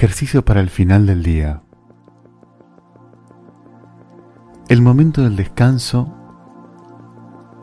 Ejercicio 0.00 0.42
para 0.46 0.62
el 0.62 0.70
final 0.70 1.04
del 1.04 1.22
día. 1.22 1.60
El 4.70 4.80
momento 4.80 5.20
del 5.20 5.36
descanso 5.36 6.14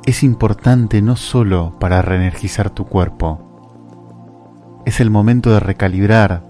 es 0.05 0.21
importante 0.21 1.01
no 1.01 1.15
solo 1.15 1.79
para 1.79 2.03
reenergizar 2.03 2.69
tu 2.69 2.85
cuerpo, 2.85 4.83
es 4.85 4.99
el 4.99 5.09
momento 5.09 5.51
de 5.51 5.59
recalibrar, 5.59 6.43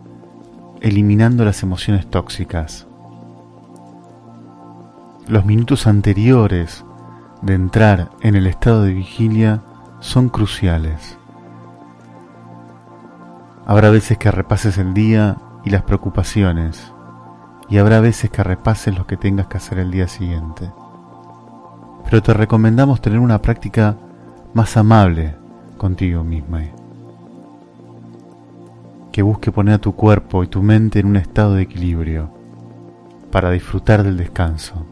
eliminando 0.82 1.46
las 1.46 1.64
emociones 1.64 2.06
tóxicas. 2.06 2.86
Los 5.26 5.46
minutos 5.46 5.88
anteriores 5.88 6.84
de 7.42 7.54
entrar 7.54 8.10
en 8.20 8.36
el 8.36 8.48
estado 8.48 8.84
de 8.84 8.92
vigilia 8.92 9.64
son 10.02 10.28
cruciales. 10.28 11.18
Habrá 13.66 13.90
veces 13.90 14.18
que 14.18 14.32
repases 14.32 14.78
el 14.80 14.94
día 14.94 15.38
y 15.68 15.70
las 15.70 15.84
preocupaciones, 15.84 16.94
y 17.68 17.78
habrá 17.78 18.00
veces 18.00 18.30
que 18.30 18.42
repases 18.42 18.98
lo 18.98 19.06
que 19.06 19.18
tengas 19.18 19.48
que 19.48 19.58
hacer 19.58 19.80
el 19.80 19.92
día 19.92 20.08
siguiente. 20.08 20.72
Pero 22.06 22.24
te 22.24 22.34
recomendamos 22.34 23.02
tener 23.02 23.20
una 23.20 23.42
práctica 23.42 23.98
más 24.54 24.78
amable 24.78 25.36
contigo 25.78 26.24
misma, 26.24 26.62
que 29.12 29.22
busque 29.22 29.52
poner 29.52 29.74
a 29.74 29.80
tu 29.80 29.94
cuerpo 29.94 30.42
y 30.42 30.48
tu 30.48 30.64
mente 30.64 31.00
en 31.00 31.08
un 31.08 31.18
estado 31.18 31.56
de 31.56 31.64
equilibrio 31.64 32.30
para 33.30 33.52
disfrutar 33.52 34.04
del 34.04 34.16
descanso. 34.16 34.86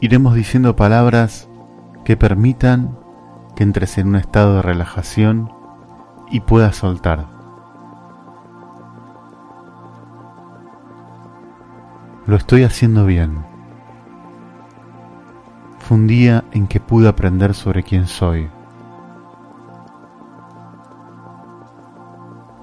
Iremos 0.00 0.36
diciendo 0.36 0.76
palabras 0.76 1.48
que 2.04 2.16
permitan 2.16 2.96
que 3.56 3.64
entres 3.64 3.98
en 3.98 4.06
un 4.06 4.16
estado 4.16 4.56
de 4.56 4.62
relajación 4.62 5.50
y 6.30 6.38
puedas 6.38 6.76
soltar. 6.76 7.39
Lo 12.26 12.36
estoy 12.36 12.64
haciendo 12.64 13.06
bien. 13.06 13.44
Fue 15.78 15.96
un 15.96 16.06
día 16.06 16.44
en 16.52 16.66
que 16.66 16.78
pude 16.78 17.08
aprender 17.08 17.54
sobre 17.54 17.82
quién 17.82 18.06
soy. 18.06 18.48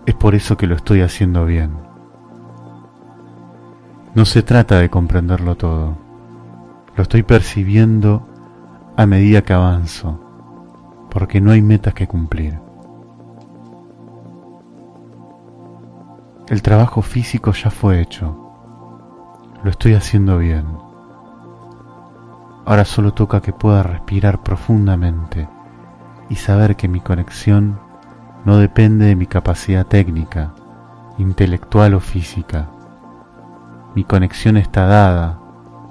Es 0.05 0.13
por 0.13 0.35
eso 0.35 0.55
que 0.57 0.67
lo 0.67 0.75
estoy 0.75 1.01
haciendo 1.01 1.45
bien. 1.45 1.71
No 4.13 4.25
se 4.25 4.43
trata 4.43 4.79
de 4.79 4.89
comprenderlo 4.89 5.55
todo. 5.55 5.97
Lo 6.95 7.03
estoy 7.03 7.23
percibiendo 7.23 8.27
a 8.95 9.05
medida 9.07 9.41
que 9.41 9.53
avanzo, 9.53 10.19
porque 11.09 11.41
no 11.41 11.51
hay 11.51 11.63
metas 11.63 11.95
que 11.95 12.07
cumplir. 12.07 12.59
El 16.47 16.61
trabajo 16.61 17.01
físico 17.01 17.51
ya 17.51 17.69
fue 17.69 17.99
hecho 18.01 18.46
lo 19.63 19.69
estoy 19.69 19.93
haciendo 19.93 20.37
bien. 20.37 20.65
Ahora 22.65 22.85
solo 22.85 23.13
toca 23.13 23.41
que 23.41 23.53
pueda 23.53 23.83
respirar 23.83 24.43
profundamente 24.43 25.47
y 26.29 26.35
saber 26.35 26.75
que 26.75 26.87
mi 26.87 26.99
conexión 26.99 27.79
no 28.45 28.57
depende 28.57 29.05
de 29.05 29.15
mi 29.15 29.25
capacidad 29.25 29.85
técnica, 29.85 30.53
intelectual 31.17 31.93
o 31.93 31.99
física. 31.99 32.69
Mi 33.95 34.03
conexión 34.03 34.57
está 34.57 34.85
dada 34.85 35.39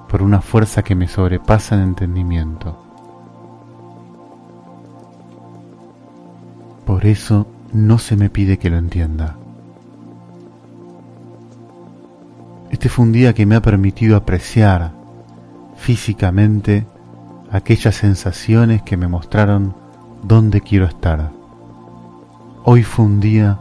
por 0.09 0.23
una 0.23 0.41
fuerza 0.41 0.83
que 0.83 0.95
me 0.95 1.09
sobrepasa 1.09 1.75
en 1.77 1.83
entendimiento. 1.83 2.83
Por 6.85 7.05
eso 7.05 7.47
no 7.73 7.99
se 7.99 8.17
me 8.17 8.31
pide 8.31 8.59
que 8.59 8.71
lo 8.71 8.77
entienda. 8.77 9.37
Este 12.71 12.89
fue 12.89 13.05
un 13.05 13.13
día 13.13 13.33
que 13.33 13.47
me 13.47 13.55
ha 13.55 13.63
permitido 13.63 14.17
apreciar 14.17 14.93
físicamente 15.77 16.87
aquellas 17.51 17.95
sensaciones 17.95 18.83
que 18.83 18.97
me 18.97 19.07
mostraron 19.07 19.75
dónde 20.23 20.61
quiero 20.61 20.87
estar. 20.87 21.31
Hoy 22.65 22.83
fue 22.83 23.05
un 23.05 23.21
día 23.21 23.61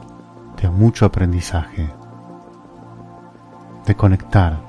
de 0.59 0.69
mucho 0.69 1.05
aprendizaje, 1.05 1.87
de 3.85 3.95
conectar. 3.95 4.59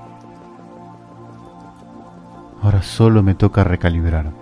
Ahora 2.60 2.82
solo 2.82 3.22
me 3.22 3.34
toca 3.34 3.64
recalibrar. 3.64 4.32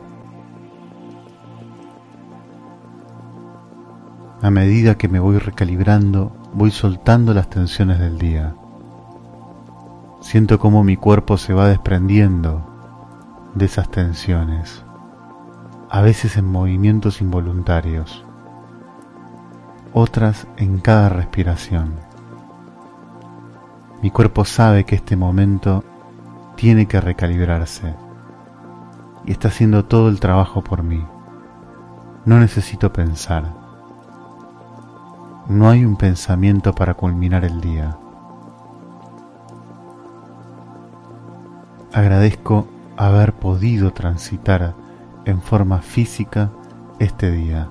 A 4.43 4.51
medida 4.51 4.99
que 4.99 5.09
me 5.09 5.21
voy 5.21 5.39
recalibrando, 5.39 6.33
voy 6.53 6.73
soltando 6.73 7.33
las 7.33 7.49
tensiones 7.49 8.01
del 8.01 8.19
día 8.19 8.55
Siento 10.25 10.59
cómo 10.59 10.85
mi 10.85 10.97
cuerpo 10.97 11.37
se 11.37 11.53
va 11.53 11.69
desprendiendo 11.69 12.65
de 13.55 13.67
esas 13.67 13.91
tensiones, 13.91 14.83
a 15.91 16.01
veces 16.01 16.39
en 16.39 16.47
movimientos 16.47 17.21
involuntarios, 17.21 18.25
otras 19.93 20.47
en 20.57 20.81
cada 20.81 21.11
respiración. 21.11 21.93
Mi 24.03 24.11
cuerpo 24.11 24.47
sabe 24.47 24.85
que 24.85 24.97
este 24.97 25.15
momento 25.15 25.85
tiene 26.56 26.87
que 26.87 27.03
recalibrarse 27.03 27.95
y 29.27 29.33
está 29.33 29.49
haciendo 29.49 29.85
todo 29.85 30.09
el 30.09 30.21
trabajo 30.21 30.65
por 30.65 30.83
mí. 30.83 31.05
No 32.25 32.41
necesito 32.41 32.95
pensar. 32.95 33.53
No 35.49 35.69
hay 35.69 35.85
un 35.85 35.97
pensamiento 35.97 36.75
para 36.75 36.95
culminar 36.95 37.45
el 37.45 37.61
día. 37.61 37.99
Agradezco 41.94 42.66
haber 42.97 43.34
podido 43.34 43.93
transitar 43.93 44.75
en 45.27 45.41
forma 45.41 45.81
física 45.81 46.50
este 46.99 47.31
día. 47.31 47.69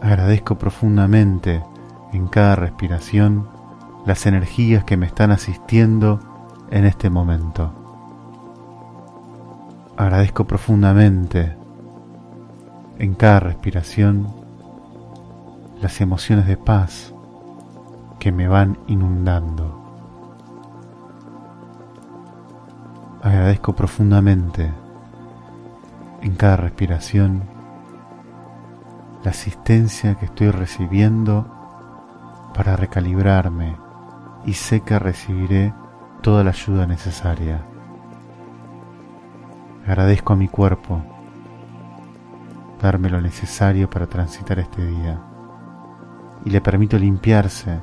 Agradezco 0.00 0.58
profundamente 0.58 1.60
en 2.12 2.28
cada 2.28 2.54
respiración 2.54 3.48
las 4.06 4.24
energías 4.26 4.84
que 4.84 4.96
me 4.96 5.06
están 5.06 5.32
asistiendo 5.32 6.20
en 6.70 6.84
este 6.84 7.10
momento. 7.10 7.72
Agradezco 9.96 10.44
profundamente 10.44 11.56
en 13.00 13.14
cada 13.16 13.40
respiración 13.40 14.37
las 15.80 16.00
emociones 16.00 16.46
de 16.46 16.56
paz 16.56 17.14
que 18.18 18.32
me 18.32 18.48
van 18.48 18.78
inundando. 18.88 19.76
Agradezco 23.22 23.74
profundamente 23.74 24.72
en 26.20 26.34
cada 26.34 26.56
respiración 26.56 27.42
la 29.22 29.30
asistencia 29.30 30.16
que 30.16 30.26
estoy 30.26 30.50
recibiendo 30.50 31.46
para 32.54 32.74
recalibrarme 32.74 33.76
y 34.44 34.54
sé 34.54 34.80
que 34.80 34.98
recibiré 34.98 35.72
toda 36.22 36.42
la 36.42 36.50
ayuda 36.50 36.86
necesaria. 36.86 37.60
Agradezco 39.86 40.32
a 40.32 40.36
mi 40.36 40.48
cuerpo 40.48 41.02
darme 42.82 43.10
lo 43.10 43.20
necesario 43.20 43.88
para 43.88 44.06
transitar 44.06 44.58
este 44.58 44.84
día 44.84 45.27
y 46.48 46.50
le 46.50 46.62
permito 46.62 46.98
limpiarse 46.98 47.78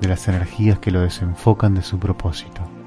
de 0.00 0.08
las 0.08 0.26
energías 0.26 0.80
que 0.80 0.90
lo 0.90 1.02
desenfocan 1.02 1.76
de 1.76 1.82
su 1.82 1.96
propósito. 1.96 2.79